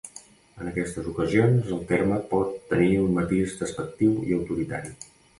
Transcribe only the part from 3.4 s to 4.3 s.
despectiu